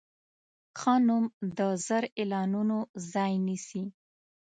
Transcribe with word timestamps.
ښه 0.79 0.93
نوم 1.07 1.25
د 1.57 1.59
زر 1.85 2.03
اعلانونو 2.19 2.77
ځای 3.13 3.33
نیسي. 3.45 3.83